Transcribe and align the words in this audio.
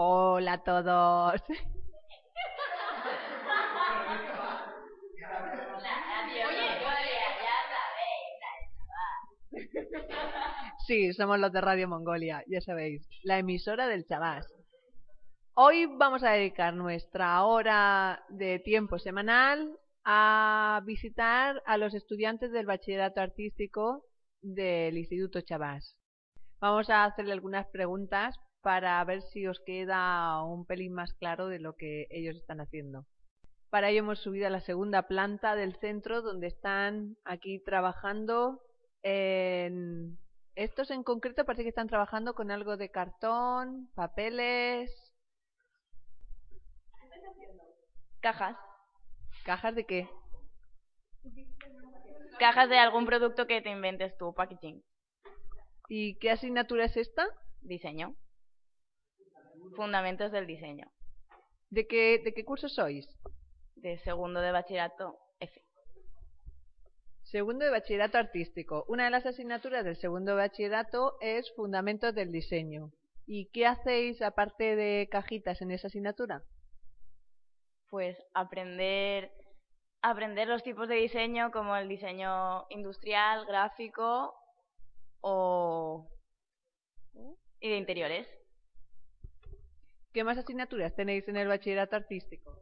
Hola 0.00 0.52
a 0.52 0.62
todos. 0.62 1.42
Sí, 10.86 11.12
somos 11.14 11.40
los 11.40 11.52
de 11.52 11.60
Radio 11.60 11.88
Mongolia, 11.88 12.44
ya 12.46 12.60
sabéis, 12.60 13.08
la 13.24 13.40
emisora 13.40 13.88
del 13.88 14.06
Chabás. 14.06 14.46
Hoy 15.54 15.86
vamos 15.86 16.22
a 16.22 16.30
dedicar 16.30 16.74
nuestra 16.74 17.42
hora 17.42 18.24
de 18.28 18.60
tiempo 18.60 19.00
semanal 19.00 19.76
a 20.04 20.80
visitar 20.86 21.60
a 21.66 21.76
los 21.76 21.92
estudiantes 21.92 22.52
del 22.52 22.66
bachillerato 22.66 23.20
artístico 23.20 24.04
del 24.42 24.96
Instituto 24.96 25.40
Chabás. 25.40 25.96
Vamos 26.60 26.88
a 26.88 27.02
hacerle 27.02 27.32
algunas 27.32 27.66
preguntas 27.66 28.38
para 28.68 29.02
ver 29.04 29.22
si 29.22 29.46
os 29.46 29.60
queda 29.60 30.42
un 30.42 30.66
pelín 30.66 30.92
más 30.92 31.14
claro 31.14 31.48
de 31.48 31.58
lo 31.58 31.74
que 31.74 32.06
ellos 32.10 32.36
están 32.36 32.60
haciendo. 32.60 33.06
Para 33.70 33.88
ello 33.88 34.00
hemos 34.00 34.18
subido 34.18 34.46
a 34.46 34.50
la 34.50 34.60
segunda 34.60 35.08
planta 35.08 35.54
del 35.54 35.74
centro 35.76 36.20
donde 36.20 36.48
están 36.48 37.16
aquí 37.24 37.64
trabajando 37.64 38.60
en... 39.02 40.18
Estos 40.54 40.90
en 40.90 41.02
concreto 41.02 41.46
parece 41.46 41.62
que 41.62 41.70
están 41.70 41.88
trabajando 41.88 42.34
con 42.34 42.50
algo 42.50 42.76
de 42.76 42.90
cartón, 42.90 43.88
papeles... 43.94 44.92
Cajas. 48.20 48.58
¿Cajas 49.46 49.76
de 49.76 49.86
qué? 49.86 50.10
Cajas 52.38 52.68
de 52.68 52.78
algún 52.78 53.06
producto 53.06 53.46
que 53.46 53.62
te 53.62 53.70
inventes 53.70 54.14
tú, 54.18 54.34
packaging. 54.34 54.84
¿Y 55.88 56.18
qué 56.18 56.32
asignatura 56.32 56.84
es 56.84 56.98
esta? 56.98 57.26
Diseño. 57.62 58.14
Fundamentos 59.76 60.32
del 60.32 60.46
diseño. 60.46 60.90
¿De 61.70 61.86
qué, 61.86 62.20
de 62.24 62.32
qué 62.32 62.44
curso 62.44 62.68
sois? 62.68 63.06
De 63.76 63.98
segundo 63.98 64.40
de 64.40 64.52
bachillerato 64.52 65.18
F. 65.40 65.62
Segundo 67.22 67.64
de 67.64 67.70
bachillerato 67.70 68.18
artístico. 68.18 68.84
Una 68.88 69.04
de 69.04 69.10
las 69.10 69.26
asignaturas 69.26 69.84
del 69.84 69.96
segundo 69.96 70.32
de 70.32 70.38
bachillerato 70.38 71.18
es 71.20 71.52
Fundamentos 71.54 72.14
del 72.14 72.32
diseño. 72.32 72.90
¿Y 73.26 73.50
qué 73.50 73.66
hacéis 73.66 74.22
aparte 74.22 74.76
de 74.76 75.08
cajitas 75.10 75.60
en 75.60 75.70
esa 75.70 75.88
asignatura? 75.88 76.42
Pues 77.90 78.16
aprender 78.32 79.30
aprender 80.00 80.48
los 80.48 80.62
tipos 80.62 80.88
de 80.88 80.94
diseño 80.96 81.50
como 81.50 81.76
el 81.76 81.88
diseño 81.88 82.66
industrial, 82.70 83.44
gráfico 83.46 84.34
o 85.20 86.08
y 87.60 87.68
de 87.68 87.76
interiores. 87.76 88.37
¿Qué 90.18 90.24
más 90.24 90.36
asignaturas 90.36 90.96
tenéis 90.96 91.28
en 91.28 91.36
el 91.36 91.46
bachillerato 91.46 91.94
artístico? 91.94 92.60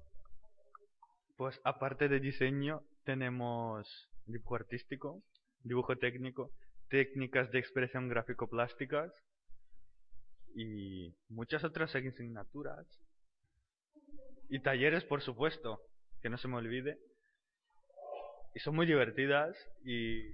Pues 1.38 1.58
aparte 1.64 2.06
de 2.06 2.20
diseño 2.20 2.82
tenemos 3.02 3.88
dibujo 4.26 4.56
artístico, 4.56 5.22
dibujo 5.60 5.96
técnico, 5.96 6.50
técnicas 6.90 7.50
de 7.52 7.58
expresión 7.58 8.10
gráfico-plásticas 8.10 9.10
y 10.54 11.16
muchas 11.30 11.64
otras 11.64 11.96
asignaturas. 11.96 12.86
Y 14.50 14.60
talleres, 14.60 15.04
por 15.04 15.22
supuesto, 15.22 15.80
que 16.20 16.28
no 16.28 16.36
se 16.36 16.48
me 16.48 16.56
olvide. 16.56 16.98
Y 18.54 18.60
son 18.60 18.76
muy 18.76 18.84
divertidas 18.84 19.56
y... 19.82 20.28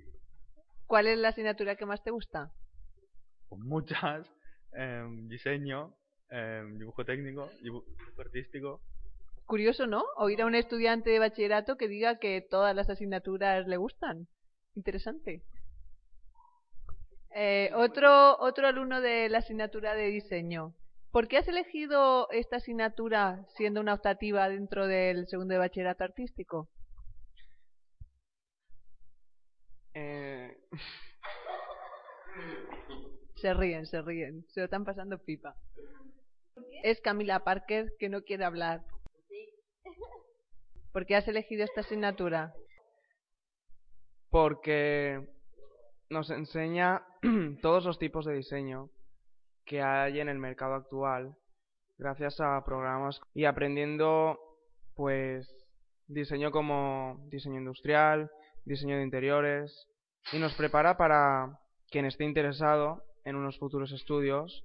¿Cuál 0.89 1.07
es 1.07 1.19
la 1.19 1.29
asignatura 1.29 1.77
que 1.77 1.87
más 1.87 2.03
te 2.03 2.11
gusta? 2.11 2.51
Pues 3.49 3.61
muchas. 3.61 4.29
Em, 4.75 5.29
diseño, 5.29 5.95
em, 6.33 6.79
dibujo 6.79 7.05
técnico, 7.05 7.51
dibujo 7.63 7.87
artístico. 8.19 8.81
Curioso, 9.47 9.87
¿no? 9.87 10.03
Oír 10.17 10.41
a 10.43 10.47
un 10.47 10.55
estudiante 10.55 11.11
de 11.11 11.19
bachillerato 11.19 11.77
que 11.77 11.89
diga 11.89 12.19
que 12.19 12.41
todas 12.41 12.75
las 12.75 12.89
asignaturas 12.89 13.67
le 13.67 13.77
gustan. 13.77 14.27
Interesante. 14.75 15.43
Eh, 17.35 17.71
otro, 17.75 18.39
otro 18.39 18.67
alumno 18.67 19.01
de 19.01 19.29
la 19.29 19.39
asignatura 19.39 19.95
de 19.95 20.09
diseño. 20.09 20.75
¿Por 21.11 21.29
qué 21.29 21.39
has 21.39 21.49
elegido 21.49 22.31
esta 22.31 22.57
asignatura 22.57 23.45
siendo 23.57 23.81
una 23.81 23.95
optativa 23.95 24.49
dentro 24.49 24.87
del 24.87 25.27
segundo 25.27 25.53
de 25.53 25.59
bachillerato 25.59 26.05
artístico? 26.05 26.69
Eh... 29.95 30.57
Se 33.43 33.53
ríen, 33.55 33.87
se 33.87 34.01
ríen. 34.01 34.47
Se 34.51 34.61
lo 34.61 34.65
están 34.67 34.85
pasando 34.85 35.19
pipa. 35.19 35.57
Es 36.83 37.01
Camila 37.01 37.45
Parker 37.45 37.93
que 37.99 38.09
no 38.09 38.23
quiere 38.23 38.45
hablar. 38.45 38.85
¿Por 40.93 41.07
qué 41.07 41.17
has 41.17 41.27
elegido 41.29 41.65
esta 41.65 41.81
asignatura? 41.81 42.53
Porque 44.31 45.27
nos 46.11 46.31
enseña 46.31 47.03
todos 47.63 47.85
los 47.85 47.99
tipos 47.99 48.27
de 48.27 48.35
diseño 48.35 48.91
que 49.65 49.81
hay 49.81 50.21
en 50.21 50.29
el 50.29 50.39
mercado 50.39 50.75
actual 50.75 51.37
gracias 51.99 52.41
a 52.41 52.63
programas 52.65 53.21
y 53.33 53.45
aprendiendo 53.45 54.39
pues 54.95 55.49
diseño 56.09 56.51
como 56.51 57.25
diseño 57.31 57.59
industrial, 57.59 58.31
diseño 58.65 58.97
de 58.97 59.05
interiores 59.05 59.89
y 60.33 60.39
nos 60.39 60.55
prepara 60.55 60.97
para 60.97 61.61
quien 61.91 62.07
esté 62.07 62.25
interesado 62.25 63.05
en 63.25 63.37
unos 63.37 63.59
futuros 63.59 63.93
estudios. 63.93 64.65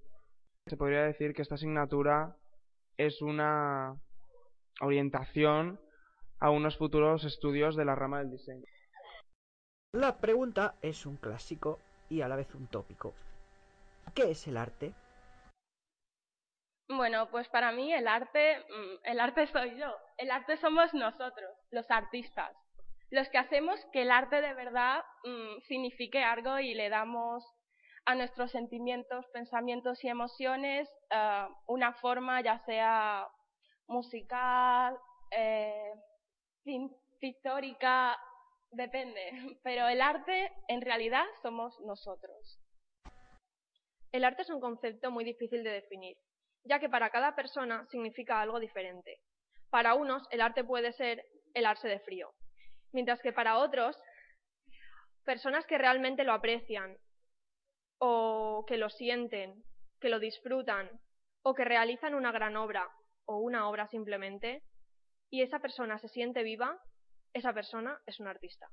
Se 0.67 0.75
podría 0.75 1.03
decir 1.03 1.33
que 1.33 1.41
esta 1.41 1.55
asignatura 1.55 2.35
es 2.97 3.21
una 3.21 3.95
orientación 4.81 5.79
a 6.39 6.49
unos 6.49 6.77
futuros 6.77 7.23
estudios 7.23 7.77
de 7.77 7.85
la 7.85 7.95
rama 7.95 8.19
del 8.19 8.31
diseño. 8.31 8.65
La 9.93 10.19
pregunta 10.19 10.75
es 10.81 11.05
un 11.05 11.15
clásico 11.15 11.79
y 12.09 12.21
a 12.21 12.27
la 12.27 12.35
vez 12.35 12.53
un 12.53 12.67
tópico. 12.67 13.13
¿Qué 14.13 14.31
es 14.31 14.45
el 14.47 14.57
arte? 14.57 14.93
Bueno, 16.89 17.29
pues 17.31 17.47
para 17.47 17.71
mí 17.71 17.93
el 17.93 18.07
arte, 18.07 18.63
el 19.03 19.19
arte 19.19 19.47
soy 19.47 19.77
yo, 19.79 19.93
el 20.17 20.31
arte 20.31 20.57
somos 20.57 20.93
nosotros, 20.93 21.51
los 21.71 21.89
artistas, 21.89 22.55
los 23.09 23.27
que 23.29 23.37
hacemos 23.37 23.79
que 23.93 24.01
el 24.01 24.11
arte 24.11 24.41
de 24.41 24.53
verdad 24.53 25.01
signifique 25.67 26.23
algo 26.23 26.59
y 26.59 26.73
le 26.73 26.89
damos 26.89 27.43
a 28.07 28.15
nuestros 28.15 28.51
sentimientos, 28.51 29.25
pensamientos 29.33 30.01
y 30.03 30.07
emociones 30.07 30.89
una 31.67 31.93
forma 31.95 32.41
ya 32.41 32.57
sea 32.65 33.27
musical, 33.87 34.97
eh, 35.29 35.91
pictórica, 37.19 38.17
depende, 38.71 39.31
pero 39.63 39.87
el 39.89 40.01
arte 40.01 40.53
en 40.69 40.81
realidad 40.81 41.25
somos 41.41 41.77
nosotros. 41.81 42.59
El 44.13 44.23
arte 44.23 44.43
es 44.43 44.49
un 44.49 44.61
concepto 44.61 45.11
muy 45.11 45.25
difícil 45.25 45.61
de 45.65 45.71
definir, 45.71 46.15
ya 46.63 46.79
que 46.79 46.87
para 46.87 47.09
cada 47.09 47.35
persona 47.35 47.85
significa 47.91 48.39
algo 48.39 48.61
diferente. 48.61 49.19
Para 49.69 49.95
unos 49.95 50.23
el 50.31 50.39
arte 50.39 50.63
puede 50.63 50.93
ser 50.93 51.25
el 51.53 51.65
arse 51.65 51.89
de 51.89 51.99
frío, 51.99 52.31
mientras 52.93 53.21
que 53.21 53.33
para 53.33 53.57
otros, 53.57 53.97
personas 55.25 55.65
que 55.65 55.77
realmente 55.77 56.23
lo 56.23 56.31
aprecian, 56.31 56.97
o 57.99 58.65
que 58.67 58.77
lo 58.77 58.89
sienten, 58.89 59.63
que 59.99 60.09
lo 60.09 60.19
disfrutan, 60.19 60.89
o 61.43 61.53
que 61.53 61.65
realizan 61.65 62.15
una 62.15 62.31
gran 62.31 62.55
obra, 62.57 62.89
o 63.25 63.37
una 63.37 63.69
obra 63.69 63.87
simplemente, 63.87 64.63
y 65.29 65.41
esa 65.41 65.59
persona 65.59 65.97
se 65.99 66.07
siente 66.07 66.43
viva, 66.43 66.79
esa 67.33 67.53
persona 67.53 67.99
es 68.05 68.19
un 68.19 68.27
artista. 68.27 68.69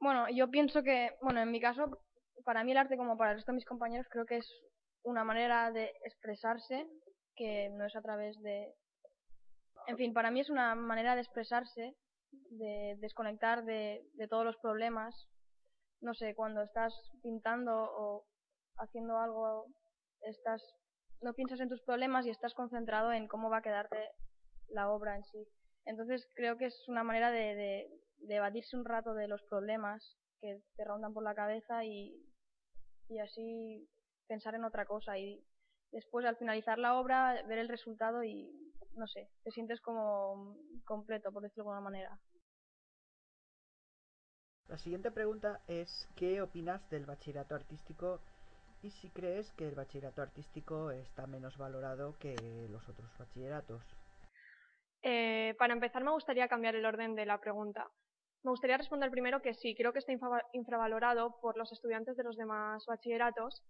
Bueno, 0.00 0.26
yo 0.28 0.50
pienso 0.50 0.82
que, 0.82 1.12
bueno, 1.22 1.40
en 1.40 1.50
mi 1.50 1.60
caso, 1.60 2.02
para 2.44 2.64
mí 2.64 2.72
el 2.72 2.78
arte 2.78 2.96
como 2.96 3.16
para 3.16 3.30
el 3.30 3.36
resto 3.38 3.52
de 3.52 3.56
mis 3.56 3.64
compañeros 3.64 4.06
creo 4.10 4.26
que 4.26 4.36
es 4.38 4.50
una 5.02 5.24
manera 5.24 5.70
de 5.70 5.92
expresarse 6.04 6.86
que 7.36 7.68
no 7.70 7.86
es 7.86 7.96
a 7.96 8.02
través 8.02 8.40
de... 8.42 8.74
En 9.86 9.96
fin, 9.96 10.12
para 10.12 10.30
mí 10.30 10.40
es 10.40 10.50
una 10.50 10.74
manera 10.74 11.14
de 11.14 11.22
expresarse, 11.22 11.94
de 12.30 12.96
desconectar 12.98 13.64
de, 13.64 14.02
de 14.14 14.28
todos 14.28 14.44
los 14.44 14.56
problemas. 14.58 15.14
No 16.00 16.14
sé, 16.14 16.34
cuando 16.34 16.62
estás 16.62 16.92
pintando 17.22 17.72
o 17.74 18.26
haciendo 18.76 19.18
algo, 19.18 19.66
estás 20.22 20.62
no 21.20 21.32
piensas 21.32 21.60
en 21.60 21.68
tus 21.68 21.82
problemas 21.82 22.26
y 22.26 22.30
estás 22.30 22.54
concentrado 22.54 23.12
en 23.12 23.28
cómo 23.28 23.48
va 23.48 23.58
a 23.58 23.62
quedarte 23.62 24.10
la 24.68 24.90
obra 24.90 25.16
en 25.16 25.24
sí. 25.24 25.48
Entonces 25.86 26.28
creo 26.34 26.56
que 26.58 26.66
es 26.66 26.88
una 26.88 27.02
manera 27.02 27.30
de, 27.30 27.54
de, 27.54 28.00
de 28.18 28.34
evadirse 28.36 28.76
un 28.76 28.84
rato 28.84 29.14
de 29.14 29.28
los 29.28 29.42
problemas 29.44 30.18
que 30.40 30.60
te 30.76 30.84
rondan 30.84 31.14
por 31.14 31.22
la 31.22 31.34
cabeza 31.34 31.84
y, 31.84 32.14
y 33.08 33.18
así 33.18 33.88
pensar 34.26 34.54
en 34.54 34.64
otra 34.64 34.86
cosa 34.86 35.18
y 35.18 35.44
después 35.92 36.26
al 36.26 36.36
finalizar 36.36 36.78
la 36.78 36.98
obra 36.98 37.42
ver 37.46 37.58
el 37.58 37.68
resultado 37.68 38.22
y 38.24 38.50
no 38.96 39.06
sé, 39.06 39.30
te 39.42 39.50
sientes 39.50 39.80
como 39.80 40.56
completo 40.84 41.32
por 41.32 41.42
decirlo 41.42 41.64
de 41.64 41.70
alguna 41.70 41.90
manera. 41.90 42.20
La 44.68 44.78
siguiente 44.78 45.10
pregunta 45.10 45.60
es 45.68 46.08
¿qué 46.16 46.40
opinas 46.40 46.88
del 46.90 47.06
bachillerato 47.06 47.54
artístico 47.54 48.20
y 48.84 48.90
si 48.90 49.08
crees 49.08 49.50
que 49.52 49.66
el 49.66 49.74
bachillerato 49.74 50.20
artístico 50.20 50.90
está 50.90 51.26
menos 51.26 51.56
valorado 51.56 52.14
que 52.18 52.36
los 52.70 52.86
otros 52.86 53.10
bachilleratos. 53.18 53.82
Eh, 55.02 55.54
para 55.58 55.72
empezar, 55.72 56.04
me 56.04 56.10
gustaría 56.10 56.48
cambiar 56.48 56.76
el 56.76 56.84
orden 56.84 57.14
de 57.14 57.24
la 57.24 57.38
pregunta. 57.38 57.88
Me 58.42 58.50
gustaría 58.50 58.76
responder 58.76 59.10
primero 59.10 59.40
que 59.40 59.54
sí, 59.54 59.74
creo 59.74 59.94
que 59.94 60.00
está 60.00 60.12
infravalorado 60.52 61.40
por 61.40 61.56
los 61.56 61.72
estudiantes 61.72 62.14
de 62.16 62.24
los 62.24 62.36
demás 62.36 62.84
bachilleratos, 62.86 63.62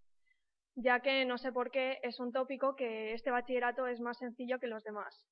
ya 0.75 0.99
que 0.99 1.25
no 1.25 1.39
sé 1.39 1.53
por 1.53 1.71
qué 1.71 2.01
es 2.03 2.19
un 2.19 2.33
tópico 2.33 2.75
que 2.75 3.13
este 3.13 3.31
bachillerato 3.31 3.87
es 3.87 4.01
más 4.01 4.19
sencillo 4.19 4.59
que 4.59 4.67
los 4.67 4.83
demás. 4.83 5.25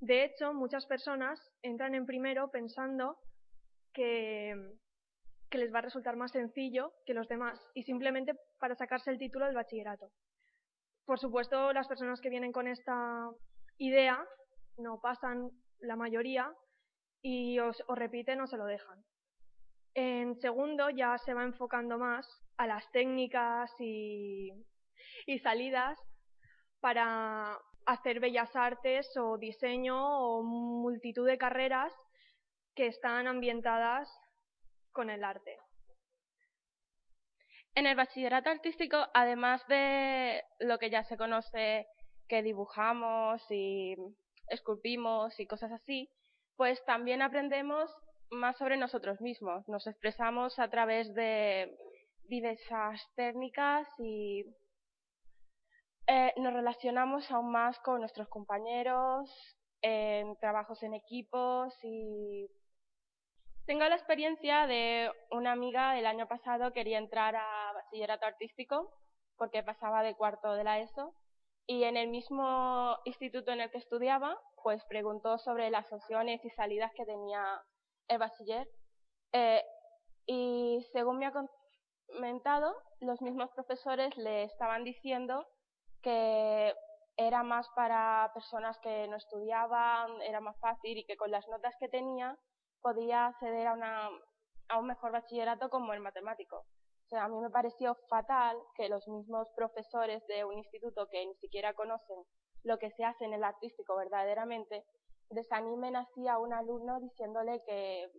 De 0.00 0.24
hecho, 0.24 0.54
muchas 0.54 0.86
personas 0.86 1.38
entran 1.60 1.94
en 1.94 2.06
primero 2.06 2.50
pensando 2.50 3.18
que, 3.92 4.54
que 5.50 5.58
les 5.58 5.72
va 5.72 5.78
a 5.78 5.82
resultar 5.82 6.16
más 6.16 6.32
sencillo 6.32 6.92
que 7.06 7.14
los 7.14 7.28
demás 7.28 7.58
y 7.74 7.82
simplemente 7.82 8.34
para 8.58 8.74
sacarse 8.74 9.10
el 9.10 9.18
título 9.18 9.46
del 9.46 9.54
bachillerato. 9.54 10.10
Por 11.04 11.18
supuesto, 11.18 11.72
las 11.72 11.88
personas 11.88 12.20
que 12.20 12.30
vienen 12.30 12.52
con 12.52 12.68
esta 12.68 13.30
idea 13.78 14.22
no 14.76 15.00
pasan 15.00 15.50
la 15.80 15.96
mayoría 15.96 16.52
y 17.22 17.58
os, 17.58 17.82
repiten 17.88 18.40
o 18.40 18.46
se 18.46 18.56
lo 18.56 18.66
dejan. 18.66 19.02
En 19.94 20.36
segundo 20.40 20.90
ya 20.90 21.16
se 21.18 21.34
va 21.34 21.44
enfocando 21.44 21.98
más 21.98 22.26
a 22.58 22.66
las 22.66 22.90
técnicas 22.92 23.72
y 23.80 24.52
salidas 25.42 25.98
para 26.80 27.58
hacer 27.86 28.20
bellas 28.20 28.54
artes 28.54 29.16
o 29.16 29.38
diseño 29.38 29.96
o 29.96 30.42
multitud 30.42 31.26
de 31.26 31.38
carreras 31.38 31.92
que 32.74 32.86
están 32.86 33.26
ambientadas 33.26 34.08
con 34.98 35.10
el 35.10 35.22
arte. 35.22 35.56
En 37.76 37.86
el 37.86 37.94
bachillerato 37.94 38.50
artístico, 38.50 38.96
además 39.14 39.64
de 39.68 40.42
lo 40.58 40.76
que 40.80 40.90
ya 40.90 41.04
se 41.04 41.16
conoce 41.16 41.86
que 42.26 42.42
dibujamos 42.42 43.40
y 43.48 43.94
esculpimos 44.48 45.38
y 45.38 45.46
cosas 45.46 45.70
así, 45.70 46.10
pues 46.56 46.84
también 46.84 47.22
aprendemos 47.22 47.88
más 48.32 48.56
sobre 48.56 48.76
nosotros 48.76 49.20
mismos. 49.20 49.68
Nos 49.68 49.86
expresamos 49.86 50.58
a 50.58 50.68
través 50.68 51.14
de 51.14 51.78
diversas 52.24 53.00
técnicas 53.14 53.86
y 54.00 54.46
eh, 56.08 56.32
nos 56.38 56.52
relacionamos 56.52 57.30
aún 57.30 57.52
más 57.52 57.78
con 57.78 58.00
nuestros 58.00 58.28
compañeros 58.28 59.30
en 59.80 60.36
trabajos 60.40 60.82
en 60.82 60.94
equipos 60.94 61.72
y 61.84 62.48
tengo 63.68 63.84
la 63.84 63.96
experiencia 63.96 64.66
de 64.66 65.12
una 65.30 65.52
amiga 65.52 65.98
el 65.98 66.06
año 66.06 66.26
pasado 66.26 66.72
quería 66.72 66.96
entrar 66.96 67.36
a 67.36 67.72
bachillerato 67.74 68.24
artístico 68.24 68.90
porque 69.36 69.62
pasaba 69.62 70.02
de 70.02 70.14
cuarto 70.14 70.54
de 70.54 70.64
la 70.64 70.78
ESO 70.78 71.14
y 71.66 71.84
en 71.84 71.98
el 71.98 72.08
mismo 72.08 72.96
instituto 73.04 73.52
en 73.52 73.60
el 73.60 73.70
que 73.70 73.76
estudiaba 73.76 74.40
pues 74.62 74.82
preguntó 74.86 75.36
sobre 75.36 75.68
las 75.68 75.92
opciones 75.92 76.42
y 76.46 76.50
salidas 76.50 76.92
que 76.96 77.04
tenía 77.04 77.44
el 78.08 78.16
bachiller. 78.16 78.66
Eh, 79.34 79.62
y 80.24 80.82
según 80.94 81.18
me 81.18 81.26
ha 81.26 81.34
comentado 82.08 82.74
los 83.00 83.20
mismos 83.20 83.50
profesores 83.50 84.16
le 84.16 84.44
estaban 84.44 84.82
diciendo 84.82 85.46
que 86.00 86.72
era 87.18 87.42
más 87.42 87.68
para 87.76 88.30
personas 88.32 88.78
que 88.78 89.06
no 89.08 89.16
estudiaban, 89.16 90.22
era 90.22 90.40
más 90.40 90.58
fácil 90.58 90.96
y 90.96 91.04
que 91.04 91.18
con 91.18 91.30
las 91.30 91.46
notas 91.48 91.74
que 91.78 91.88
tenía 91.88 92.34
podía 92.82 93.26
acceder 93.26 93.66
a, 93.66 93.74
una, 93.74 94.10
a 94.68 94.78
un 94.78 94.86
mejor 94.86 95.12
bachillerato 95.12 95.70
como 95.70 95.92
el 95.92 96.00
matemático. 96.00 96.56
O 96.58 97.08
sea, 97.08 97.24
a 97.24 97.28
mí 97.28 97.40
me 97.40 97.50
pareció 97.50 97.94
fatal 98.08 98.58
que 98.74 98.88
los 98.88 99.08
mismos 99.08 99.50
profesores 99.56 100.26
de 100.26 100.44
un 100.44 100.58
instituto 100.58 101.06
que 101.08 101.24
ni 101.24 101.34
siquiera 101.36 101.72
conocen 101.72 102.22
lo 102.64 102.78
que 102.78 102.90
se 102.90 103.04
hace 103.04 103.24
en 103.24 103.32
el 103.32 103.44
artístico 103.44 103.96
verdaderamente, 103.96 104.84
desanimen 105.30 105.96
así 105.96 106.28
a 106.28 106.38
un 106.38 106.52
alumno 106.52 107.00
diciéndole 107.00 107.62
que, 107.64 108.10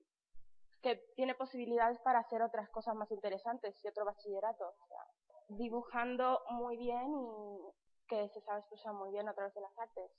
que 0.82 0.96
tiene 1.16 1.36
posibilidades 1.36 2.00
para 2.00 2.20
hacer 2.20 2.42
otras 2.42 2.70
cosas 2.70 2.96
más 2.96 3.12
interesantes 3.12 3.80
y 3.84 3.88
otro 3.88 4.06
bachillerato. 4.06 4.68
O 4.68 4.88
sea, 4.88 5.06
dibujando 5.50 6.42
muy 6.52 6.78
bien 6.78 7.14
y 7.14 7.60
que 8.08 8.28
se 8.30 8.42
sabe 8.42 8.60
expresar 8.60 8.94
muy 8.94 9.12
bien 9.12 9.28
a 9.28 9.34
través 9.34 9.54
de 9.54 9.62
las 9.62 9.78
artes. 9.78 10.12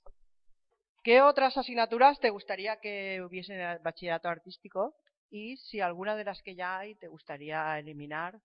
¿Qué 1.03 1.21
otras 1.21 1.57
asignaturas 1.57 2.19
te 2.19 2.29
gustaría 2.29 2.79
que 2.79 3.21
hubiese 3.23 3.55
en 3.55 3.61
el 3.61 3.79
bachillerato 3.79 4.29
artístico? 4.29 4.95
Y 5.31 5.57
si 5.57 5.81
alguna 5.81 6.15
de 6.15 6.25
las 6.25 6.41
que 6.43 6.55
ya 6.55 6.77
hay 6.77 6.95
te 6.95 7.07
gustaría 7.07 7.79
eliminar, 7.79 8.39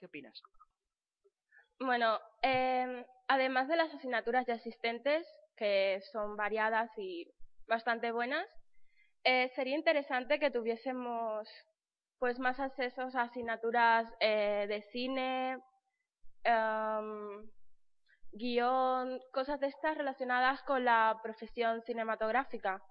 ¿qué 0.00 0.06
opinas? 0.06 0.42
Bueno, 1.78 2.18
em, 2.42 3.04
además 3.28 3.68
de 3.68 3.76
las 3.76 3.94
asignaturas 3.94 4.46
ya 4.46 4.54
existentes, 4.54 5.26
que 5.56 6.00
son 6.10 6.36
variadas 6.36 6.90
y 6.96 7.30
bastante 7.68 8.10
buenas, 8.10 8.46
eh, 9.22 9.52
sería 9.54 9.76
interesante 9.76 10.40
que 10.40 10.50
tuviésemos 10.50 11.48
pues 12.18 12.38
más 12.38 12.58
accesos 12.58 13.14
a 13.14 13.22
asignaturas 13.22 14.08
eh, 14.20 14.66
de 14.68 14.82
cine, 14.90 15.58
em, 16.42 17.50
guion, 18.36 19.20
cosas 19.32 19.60
de 19.60 19.68
estas 19.68 19.96
relacionadas 19.96 20.62
con 20.62 20.84
la 20.84 21.18
profesión 21.22 21.82
cinematográfica. 21.82 22.82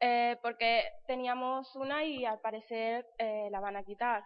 Eh, 0.00 0.38
porque 0.42 0.82
teníamos 1.06 1.76
una 1.76 2.04
y 2.04 2.24
al 2.24 2.40
parecer 2.40 3.06
eh, 3.18 3.48
la 3.50 3.60
van 3.60 3.76
a 3.76 3.84
quitar. 3.84 4.24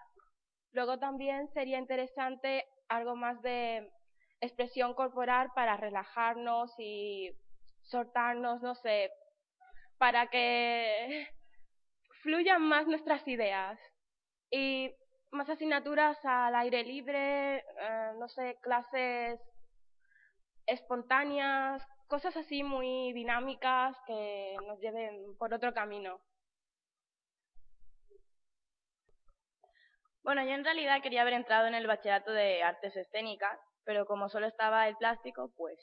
Luego 0.73 0.99
también 0.99 1.49
sería 1.52 1.79
interesante 1.79 2.64
algo 2.88 3.17
más 3.17 3.41
de 3.43 3.91
expresión 4.41 4.94
corporal 4.94 5.50
para 5.55 5.76
relajarnos 5.76 6.73
y 6.79 7.32
soltarnos, 7.82 8.62
no 8.62 8.75
sé, 8.76 9.11
para 9.99 10.29
que 10.29 11.29
fluyan 12.23 12.62
más 12.62 12.87
nuestras 12.87 13.26
ideas. 13.26 13.79
Y 14.50 14.94
más 15.32 15.49
asignaturas 15.49 16.17
al 16.25 16.55
aire 16.55 16.85
libre, 16.85 17.56
eh, 17.56 18.12
no 18.19 18.29
sé, 18.29 18.56
clases 18.62 19.41
espontáneas, 20.67 21.87
cosas 22.09 22.37
así 22.37 22.63
muy 22.63 23.13
dinámicas 23.13 23.97
que 24.07 24.57
nos 24.67 24.79
lleven 24.81 25.37
por 25.39 25.53
otro 25.53 25.73
camino. 25.73 26.21
Bueno, 30.23 30.43
yo 30.43 30.53
en 30.53 30.65
realidad 30.65 31.03
quería 31.03 31.23
haber 31.23 31.35
entrado 31.35 31.67
en 31.67 31.75
el 31.75 31.87
bachillerato 31.87 32.33
de 32.33 32.63
artes 32.63 32.97
escénicas, 32.97 33.61
pero 33.85 34.07
como 34.07 34.29
solo 34.29 34.47
estaba 34.47 34.89
el 34.89 34.97
plástico, 34.97 35.53
pues... 35.57 35.79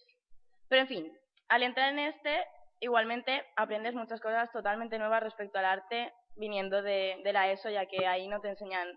Pero 0.67 0.81
en 0.81 0.87
fin, 0.87 1.17
al 1.47 1.63
entrar 1.63 1.91
en 1.91 1.99
este, 1.99 2.43
igualmente 2.79 3.45
aprendes 3.55 3.93
muchas 3.93 4.19
cosas 4.19 4.51
totalmente 4.51 4.97
nuevas 4.97 5.21
respecto 5.21 5.59
al 5.59 5.65
arte 5.65 6.11
viniendo 6.35 6.81
de, 6.81 7.21
de 7.23 7.33
la 7.33 7.51
ESO, 7.51 7.69
ya 7.69 7.85
que 7.85 8.07
ahí 8.07 8.27
no 8.27 8.39
te 8.41 8.49
enseñan 8.49 8.87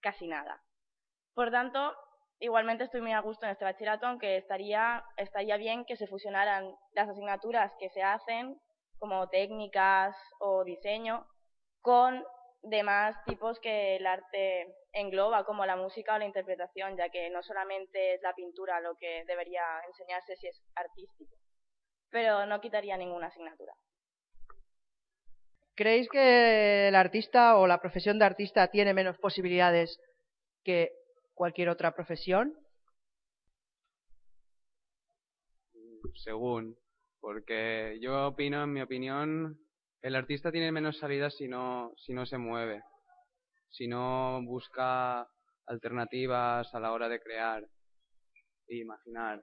casi 0.00 0.26
nada. 0.26 0.62
Por 1.34 1.50
tanto, 1.50 1.94
igualmente 2.40 2.84
estoy 2.84 3.00
muy 3.00 3.12
a 3.12 3.20
gusto 3.20 3.46
en 3.46 3.52
este 3.52 3.64
bachillerato, 3.64 4.06
aunque 4.06 4.36
estaría, 4.36 5.04
estaría 5.16 5.56
bien 5.56 5.84
que 5.84 5.96
se 5.96 6.06
fusionaran 6.06 6.74
las 6.92 7.08
asignaturas 7.08 7.72
que 7.78 7.88
se 7.90 8.02
hacen, 8.02 8.58
como 8.98 9.28
técnicas 9.28 10.16
o 10.40 10.64
diseño, 10.64 11.26
con 11.80 12.24
demás 12.62 13.16
tipos 13.26 13.60
que 13.60 13.96
el 13.96 14.06
arte 14.06 14.74
engloba, 14.92 15.44
como 15.44 15.66
la 15.66 15.76
música 15.76 16.14
o 16.14 16.18
la 16.18 16.24
interpretación, 16.24 16.96
ya 16.96 17.08
que 17.10 17.28
no 17.30 17.42
solamente 17.42 18.14
es 18.14 18.22
la 18.22 18.34
pintura 18.34 18.80
lo 18.80 18.94
que 18.96 19.24
debería 19.26 19.62
enseñarse 19.86 20.36
si 20.36 20.46
es 20.46 20.62
artístico, 20.74 21.36
pero 22.10 22.46
no 22.46 22.60
quitaría 22.60 22.96
ninguna 22.96 23.26
asignatura. 23.26 23.74
¿Creéis 25.76 26.08
que 26.08 26.88
el 26.88 26.94
artista 26.94 27.56
o 27.56 27.66
la 27.66 27.80
profesión 27.80 28.18
de 28.18 28.24
artista 28.24 28.68
tiene 28.68 28.94
menos 28.94 29.18
posibilidades 29.18 30.00
que 30.62 30.92
cualquier 31.34 31.68
otra 31.68 31.94
profesión? 31.94 32.54
Según, 36.14 36.78
porque 37.20 37.98
yo 38.00 38.28
opino, 38.28 38.62
en 38.62 38.72
mi 38.72 38.80
opinión, 38.80 39.58
el 40.00 40.14
artista 40.14 40.52
tiene 40.52 40.72
menos 40.72 40.98
salidas 40.98 41.34
si 41.36 41.48
no, 41.48 41.92
si 41.96 42.12
no 42.12 42.24
se 42.24 42.38
mueve, 42.38 42.82
si 43.70 43.88
no 43.88 44.40
busca 44.44 45.28
alternativas 45.66 46.72
a 46.74 46.80
la 46.80 46.92
hora 46.92 47.08
de 47.08 47.20
crear 47.20 47.66
e 48.68 48.76
imaginar, 48.76 49.42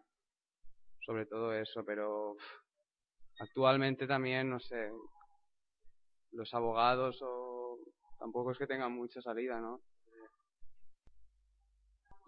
sobre 1.06 1.26
todo 1.26 1.54
eso, 1.54 1.84
pero 1.86 2.36
actualmente 3.40 4.08
también, 4.08 4.50
no 4.50 4.60
sé, 4.60 4.90
los 6.32 6.54
abogados 6.54 7.20
o 7.22 7.78
tampoco 8.20 8.52
es 8.52 8.58
que 8.58 8.68
tengan 8.68 8.94
mucha 8.94 9.22
salida, 9.22 9.60
¿no? 9.60 9.82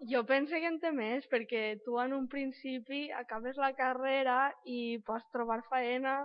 Jo 0.02 0.24
pense 0.26 0.58
que 0.60 0.66
en 0.68 0.80
té 0.82 0.90
més, 0.92 1.26
perquè 1.30 1.78
tu 1.84 1.98
en 2.02 2.12
un 2.16 2.26
principi 2.28 3.06
acabes 3.14 3.56
la 3.56 3.72
carrera 3.78 4.38
i 4.66 4.98
pots 5.06 5.28
trobar 5.32 5.60
faena 5.68 6.16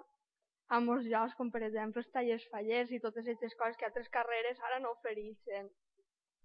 a 0.69 0.79
molts 0.83 1.05
llocs, 1.09 1.35
com 1.38 1.51
per 1.53 1.61
exemple 1.67 2.01
els 2.01 2.09
tallers 2.15 2.47
fallers 2.51 2.91
i 2.91 2.99
totes 3.03 3.25
aquestes 3.25 3.55
coses 3.61 3.77
que 3.77 3.88
altres 3.88 4.09
carreres 4.09 4.59
ara 4.67 4.81
no 4.83 4.91
ofereixen. 4.97 5.69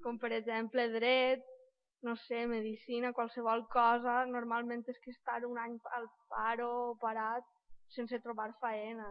Com 0.05 0.21
per 0.21 0.33
exemple 0.37 0.87
dret, 0.93 1.43
no 2.05 2.15
sé, 2.27 2.45
medicina, 2.47 3.13
qualsevol 3.17 3.67
cosa, 3.73 4.23
normalment 4.29 4.85
és 4.93 5.01
que 5.01 5.13
estar 5.17 5.41
un 5.49 5.59
any 5.59 5.79
al 5.99 6.09
paro 6.29 6.71
parat 7.01 7.45
sense 7.97 8.21
trobar 8.21 8.51
faena. 8.61 9.11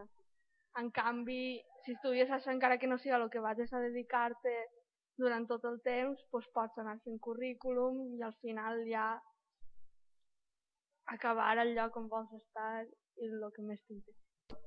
En 0.78 0.90
canvi, 0.94 1.60
si 1.84 1.94
estudies 1.94 2.30
això 2.30 2.54
encara 2.54 2.78
que 2.78 2.90
no 2.90 2.98
siga 2.98 3.18
el 3.20 3.28
que 3.30 3.42
vas 3.42 3.60
a 3.72 3.82
dedicar-te 3.82 4.54
durant 5.16 5.46
tot 5.50 5.64
el 5.70 5.78
temps, 5.86 6.20
doncs 6.32 6.50
pots 6.56 6.82
anar 6.82 6.98
fent 7.04 7.20
currículum 7.26 8.00
i 8.16 8.22
al 8.26 8.34
final 8.42 8.82
ja 8.88 9.06
acabar 11.14 11.56
al 11.58 11.74
lloc 11.76 11.96
on 12.00 12.08
vols 12.08 12.32
estar 12.40 12.84
és 12.84 13.32
el 13.32 13.44
que 13.54 13.62
més 13.62 13.82
t'interessa. 13.86 14.60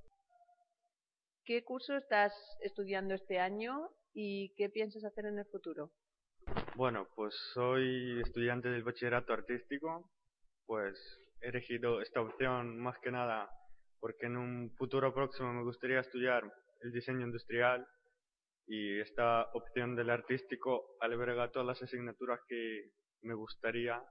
¿Qué 1.48 1.64
curso 1.64 1.96
estás 1.96 2.34
estudiando 2.62 3.14
este 3.14 3.40
año 3.40 3.90
y 4.14 4.54
qué 4.56 4.70
piensas 4.70 5.04
hacer 5.06 5.26
en 5.26 5.40
el 5.40 5.46
futuro? 5.46 5.92
Bueno, 6.76 7.08
pues 7.16 7.34
soy 7.54 8.22
estudiante 8.22 8.70
del 8.70 8.84
bachillerato 8.84 9.34
artístico, 9.34 10.12
pues 10.66 10.94
he 11.42 11.50
elegido 11.50 12.02
esta 12.02 12.22
opción 12.22 12.78
más 12.80 12.98
que 13.00 13.12
nada 13.12 13.50
porque 14.00 14.28
en 14.28 14.38
un 14.38 14.72
futuro 14.78 15.14
próximo 15.14 15.54
me 15.54 15.64
gustaría 15.64 16.00
estudiar 16.00 16.44
el 16.82 16.92
diseño 16.92 17.26
industrial 17.26 17.88
y 18.68 19.00
esta 19.00 19.50
opción 19.54 19.96
del 19.96 20.10
artístico 20.10 20.98
alberga 21.00 21.52
todas 21.52 21.68
las 21.68 21.82
asignaturas 21.82 22.42
que 22.48 22.92
me 23.22 23.34
gustaría 23.34 24.04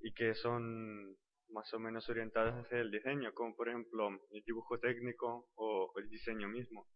y 0.00 0.12
que 0.14 0.34
son 0.34 1.16
más 1.50 1.72
o 1.74 1.78
menos 1.78 2.08
orientadas 2.08 2.54
hacia 2.54 2.78
el 2.78 2.90
diseño, 2.90 3.34
como 3.34 3.54
por 3.54 3.68
ejemplo 3.68 4.08
el 4.30 4.42
dibujo 4.44 4.78
técnico 4.78 5.50
o 5.56 5.92
el 5.98 6.08
diseño 6.08 6.48
mismo. 6.48 6.88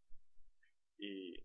Y 0.97 1.37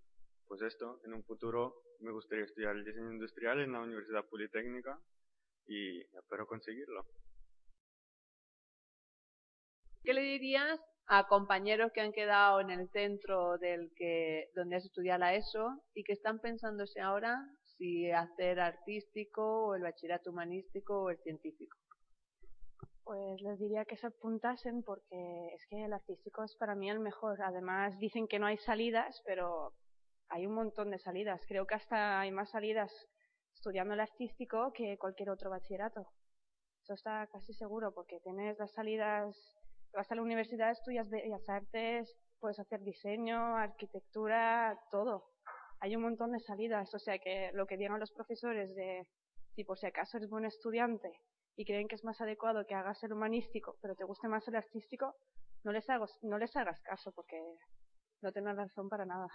pues 0.48 0.62
esto, 0.62 1.02
en 1.04 1.14
un 1.14 1.24
futuro 1.26 1.84
me 2.00 2.12
gustaría 2.12 2.46
estudiar 2.46 2.76
el 2.76 2.86
diseño 2.86 3.12
industrial 3.12 3.60
en 3.60 3.74
la 3.74 3.82
Universidad 3.82 4.26
Politécnica 4.26 4.98
y 5.68 6.00
espero 6.02 6.48
conseguirlo. 6.48 7.06
¿Qué 10.02 10.14
le 10.14 10.22
dirías 10.22 10.80
a 11.12 11.28
compañeros 11.28 11.92
que 11.92 12.02
han 12.02 12.12
quedado 12.12 12.62
en 12.62 12.70
el 12.70 12.88
centro 12.92 13.58
del 13.58 13.92
que 13.96 14.52
donde 14.56 14.76
has 14.76 14.86
estudiado 14.86 15.20
la 15.20 15.34
ESO 15.34 15.82
y 15.96 16.04
que 16.04 16.14
están 16.14 16.40
pensándose 16.40 17.02
ahora 17.02 17.36
si 17.64 18.12
hacer 18.12 18.60
artístico 18.60 19.66
o 19.66 19.76
el 19.76 19.82
bachillerato 19.82 20.30
humanístico 20.30 21.02
o 21.02 21.10
el 21.10 21.18
científico? 21.18 21.76
Pues 23.04 23.42
les 23.42 23.58
diría 23.58 23.86
que 23.86 23.98
se 23.98 24.06
apuntasen 24.06 24.84
porque 24.84 25.48
es 25.56 25.66
que 25.68 25.84
el 25.84 25.94
artístico 25.94 26.44
es 26.44 26.56
para 26.58 26.76
mí 26.76 26.92
el 26.92 27.00
mejor. 27.00 27.42
Además 27.42 27.98
dicen 27.98 28.28
que 28.28 28.38
no 28.38 28.46
hay 28.46 28.58
salidas, 28.58 29.20
pero 29.26 29.74
hay 30.30 30.46
un 30.46 30.54
montón 30.54 30.92
de 30.92 31.00
salidas. 31.00 31.42
Creo 31.48 31.66
que 31.66 31.74
hasta 31.74 32.20
hay 32.20 32.30
más 32.30 32.52
salidas 32.52 32.92
estudiando 33.56 33.96
el 33.96 34.00
artístico 34.00 34.72
que 34.74 35.00
cualquier 35.00 35.32
otro 35.32 35.50
bachillerato. 35.50 36.06
Eso 36.84 36.94
está 36.94 37.26
casi 37.32 37.52
seguro 37.56 37.96
porque 37.96 38.20
tienes 38.20 38.60
las 38.60 38.72
salidas, 38.74 39.36
vas 39.94 40.12
a 40.12 40.16
la 40.16 40.22
universidad, 40.22 40.72
estudias 40.72 41.10
bellas 41.10 41.48
artes, 41.48 42.16
puedes 42.40 42.60
hacer 42.60 42.82
diseño, 42.82 43.58
arquitectura, 43.58 44.80
todo. 44.92 45.26
Hay 45.82 45.96
un 45.96 46.04
montón 46.04 46.32
de 46.32 46.40
salidas, 46.40 46.94
o 46.94 47.00
sea 47.00 47.20
que 47.20 47.52
lo 47.54 47.66
que 47.66 47.78
digan 47.78 48.00
los 48.00 48.12
profesores 48.12 48.76
de 48.76 49.08
si 49.56 49.64
por 49.64 49.78
si 49.78 49.88
acaso 49.88 50.18
eres 50.18 50.30
buen 50.30 50.46
estudiante 50.46 51.12
y 51.56 51.66
creen 51.66 51.88
que 51.88 51.96
es 51.96 52.04
más 52.04 52.22
adecuado 52.22 52.66
que 52.66 52.76
hagas 52.76 53.04
el 53.04 53.14
humanístico, 53.14 53.78
pero 53.82 53.96
te 53.96 54.06
guste 54.06 54.28
más 54.28 54.48
el 54.48 54.56
artístico, 54.56 55.16
no 55.64 55.72
les 55.72 55.90
hagas, 55.90 56.18
no 56.22 56.38
les 56.38 56.56
hagas 56.56 56.80
caso 56.82 57.12
porque 57.14 57.38
no 58.22 58.32
tienen 58.32 58.56
razón 58.56 58.90
para 58.90 59.06
nada. 59.06 59.28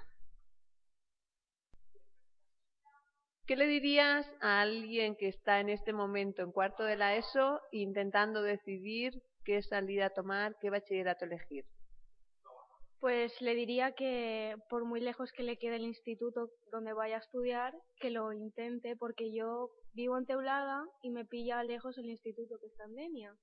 ¿Qué 3.47 3.57
le 3.57 3.67
dirías 3.67 4.27
a 4.41 4.63
alguien 4.63 5.17
que 5.17 5.29
está 5.29 5.61
en 5.61 5.69
este 5.69 5.93
momento 5.93 6.41
en 6.41 6.51
cuarto 6.51 6.85
de 6.85 6.97
la 6.97 7.15
ESO 7.17 7.61
intentando 7.73 8.43
decidir 8.43 9.23
qué 9.45 9.63
salida 9.63 10.11
tomar, 10.11 10.57
qué 10.61 10.71
bachillerato 10.71 11.25
elegir? 11.25 11.65
Pues 13.01 13.41
le 13.41 13.55
diría 13.55 13.93
que 13.93 14.57
por 14.71 14.85
muy 14.85 15.01
lejos 15.01 15.31
que 15.33 15.43
le 15.43 15.59
quede 15.59 15.77
el 15.77 15.85
instituto 15.85 16.51
donde 16.73 16.95
vaya 16.95 17.17
a 17.17 17.21
estudiar, 17.21 17.75
que 18.01 18.11
lo 18.11 18.33
intente 18.33 18.97
porque 18.97 19.33
yo 19.35 19.71
vivo 19.93 20.17
en 20.17 20.25
Teulada 20.25 20.87
y 21.03 21.11
me 21.11 21.25
pilla 21.27 21.63
lejos 21.63 21.99
el 21.99 22.07
instituto 22.07 22.59
que 22.59 22.67
está 22.67 22.85
en 22.85 22.95
Denia. 22.95 23.35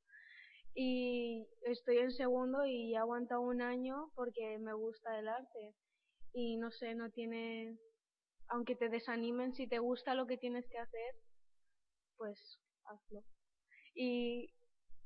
Y 0.73 1.47
estoy 1.63 1.97
en 1.97 2.11
segundo 2.11 2.65
y 2.65 2.93
he 2.93 2.97
aguantado 2.97 3.41
un 3.41 3.61
año 3.61 4.11
porque 4.15 4.57
me 4.57 4.73
gusta 4.73 5.19
el 5.19 5.27
arte. 5.27 5.75
Y 6.33 6.57
no 6.57 6.71
sé, 6.71 6.95
no 6.95 7.11
tiene 7.11 7.77
aunque 8.51 8.75
te 8.75 8.89
desanimen, 8.89 9.53
si 9.53 9.65
te 9.65 9.79
gusta 9.79 10.13
lo 10.13 10.27
que 10.27 10.37
tienes 10.37 10.67
que 10.67 10.77
hacer, 10.77 11.15
pues 12.17 12.59
hazlo. 12.83 13.23
Y 13.95 14.53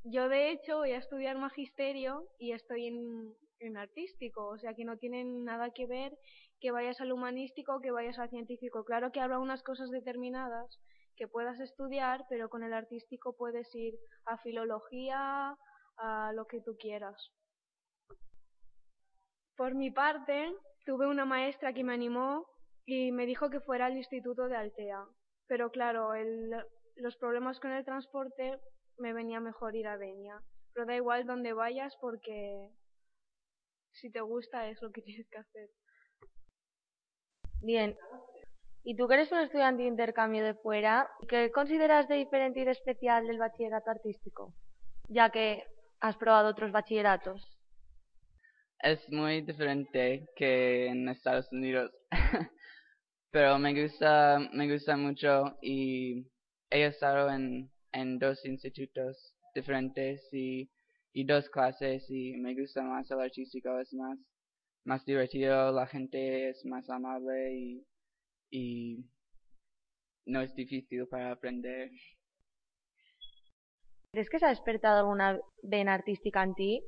yo 0.05 0.29
de 0.29 0.51
hecho 0.51 0.77
voy 0.77 0.91
a 0.91 0.99
estudiar 0.99 1.37
magisterio 1.37 2.27
y 2.37 2.53
estoy 2.53 2.87
en, 2.87 3.33
en 3.59 3.77
artístico, 3.77 4.47
o 4.47 4.57
sea 4.57 4.73
que 4.73 4.85
no 4.85 4.97
tienen 4.97 5.43
nada 5.43 5.71
que 5.71 5.87
ver 5.87 6.13
que 6.59 6.71
vayas 6.71 7.01
al 7.01 7.11
humanístico 7.11 7.75
o 7.75 7.81
que 7.81 7.91
vayas 7.91 8.17
al 8.19 8.29
científico. 8.29 8.85
Claro 8.85 9.11
que 9.11 9.19
habrá 9.19 9.39
unas 9.39 9.61
cosas 9.63 9.89
determinadas 9.89 10.79
que 11.15 11.27
puedas 11.27 11.59
estudiar, 11.59 12.25
pero 12.29 12.49
con 12.49 12.63
el 12.63 12.73
artístico 12.73 13.35
puedes 13.35 13.73
ir 13.75 13.95
a 14.25 14.37
filología, 14.37 15.55
a 15.97 16.31
lo 16.33 16.45
que 16.45 16.61
tú 16.61 16.75
quieras. 16.77 17.31
Por 19.55 19.73
mi 19.75 19.91
parte, 19.91 20.53
tuve 20.85 21.07
una 21.07 21.25
maestra 21.25 21.73
que 21.73 21.83
me 21.83 21.93
animó 21.93 22.45
y 22.85 23.11
me 23.11 23.25
dijo 23.25 23.49
que 23.49 23.61
fuera 23.61 23.85
al 23.85 23.97
instituto 23.97 24.47
de 24.47 24.57
Altea. 24.57 25.05
Pero 25.47 25.71
claro, 25.71 26.11
los 26.97 27.15
problemas 27.17 27.59
con 27.59 27.71
el 27.71 27.85
transporte 27.85 28.59
me 28.97 29.13
venía 29.13 29.39
mejor 29.39 29.75
ir 29.75 29.87
a 29.87 29.97
Denia. 29.97 30.41
Pero 30.73 30.85
da 30.85 30.95
igual 30.95 31.25
donde 31.25 31.53
vayas 31.53 31.95
porque 32.01 32.69
si 33.91 34.11
te 34.11 34.21
gusta 34.21 34.69
es 34.69 34.81
lo 34.81 34.91
que 34.91 35.01
tienes 35.07 35.27
que 35.29 35.37
hacer. 35.37 35.69
Bien. 37.61 37.97
¿Y 38.83 38.95
tú 38.95 39.07
que 39.07 39.15
eres 39.15 39.31
un 39.31 39.39
estudiante 39.39 39.81
de 39.81 39.89
intercambio 39.89 40.43
de 40.43 40.53
fuera, 40.53 41.09
qué 41.27 41.51
consideras 41.51 42.07
de 42.07 42.15
diferente 42.15 42.59
y 42.59 42.65
de 42.65 42.71
especial 42.71 43.25
del 43.25 43.39
bachillerato 43.39 43.89
artístico? 43.89 44.53
Ya 45.07 45.31
que 45.31 45.63
has 45.99 46.15
probado 46.17 46.49
otros 46.49 46.71
bachilleratos. 46.71 47.57
Es 48.79 49.09
muy 49.09 49.41
diferente 49.41 50.27
que 50.35 50.85
en 50.85 51.09
Estados 51.09 51.51
Unidos. 51.51 51.91
pero 53.31 53.57
me 53.57 53.73
gusta, 53.81 54.39
me 54.53 54.71
gusta 54.71 54.95
mucho 54.95 55.57
y 55.61 56.27
he 56.69 56.85
estado 56.85 57.29
en, 57.31 57.71
en 57.95 58.19
dos 58.19 58.45
institutos 58.45 59.33
diferentes 59.55 60.21
y, 60.33 60.69
y 61.13 61.23
dos 61.23 61.49
clases 61.49 62.05
y 62.09 62.33
me 62.33 62.53
gusta 62.53 62.83
más 62.83 63.09
el 63.09 63.21
artístico, 63.21 63.79
es 63.79 63.93
más, 63.93 64.19
más 64.83 65.05
divertido, 65.05 65.71
la 65.71 65.87
gente 65.87 66.49
es 66.49 66.65
más 66.65 66.89
amable 66.89 67.53
y, 67.57 67.87
y 68.51 69.05
no 70.25 70.41
es 70.41 70.53
difícil 70.55 71.07
para 71.07 71.31
aprender. 71.31 71.89
¿Crees 74.11 74.29
que 74.29 74.39
se 74.39 74.45
ha 74.45 74.49
despertado 74.49 74.99
alguna 74.99 75.39
vena 75.63 75.93
artística 75.93 76.43
en 76.43 76.53
ti? 76.53 76.83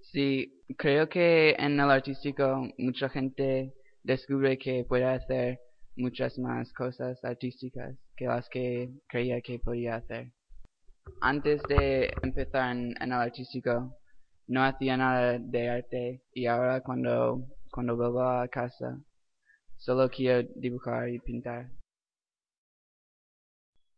Sí, 0.00 0.62
creo 0.76 1.08
que 1.08 1.56
en 1.58 1.80
el 1.80 1.90
artístico 1.90 2.68
mucha 2.78 3.08
gente 3.08 3.74
descubre 4.04 4.56
que 4.56 4.84
puede 4.84 5.04
hacer 5.04 5.60
muchas 5.96 6.38
más 6.38 6.72
cosas 6.72 7.22
artísticas 7.24 7.96
que 8.16 8.26
las 8.26 8.48
que 8.48 8.90
creía 9.08 9.40
que 9.40 9.58
podía 9.58 9.96
hacer. 9.96 10.28
Antes 11.20 11.62
de 11.68 12.12
empezar 12.22 12.76
en, 12.76 12.94
el 13.00 13.12
artístico, 13.12 13.96
no 14.48 14.64
hacía 14.64 14.96
nada 14.96 15.38
de 15.38 15.68
arte 15.68 16.22
y 16.32 16.46
ahora 16.46 16.80
cuando, 16.82 17.46
cuando 17.70 17.96
vuelvo 17.96 18.22
a 18.22 18.48
casa, 18.48 18.98
solo 19.76 20.08
quiero 20.08 20.48
dibujar 20.54 21.08
y 21.08 21.18
pintar. 21.20 21.66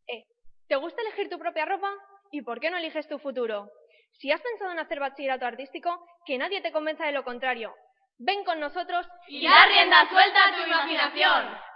Eh, 0.07 0.25
¿Te 0.69 0.77
gusta 0.77 1.03
elegir 1.03 1.29
tu 1.29 1.39
propia 1.39 1.65
ropa? 1.65 1.91
¿Y 2.31 2.43
por 2.43 2.61
qué 2.61 2.71
no 2.71 2.77
eliges 2.77 3.09
tu 3.09 3.19
futuro? 3.19 3.71
Si 4.19 4.31
has 4.31 4.41
pensado 4.41 4.73
en 4.73 4.79
hacer 4.79 5.01
bachillerato 5.01 5.47
artístico, 5.47 6.05
que 6.27 6.39
nadie 6.39 6.61
te 6.61 6.73
convenza 6.73 7.07
de 7.07 7.13
lo 7.13 7.25
contrario. 7.25 7.75
Ven 8.19 8.45
con 8.45 8.59
nosotros 8.59 9.07
y 9.29 9.47
da 9.47 9.67
rienda 9.67 10.09
suelta 10.11 10.49
a 10.49 10.57
tu 10.57 10.67
imaginación. 10.67 11.69